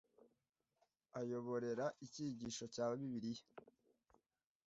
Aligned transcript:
Ayoborera 1.19 1.85
icyigisho 2.05 2.65
cya 2.73 2.85
bibiliya 2.97 3.45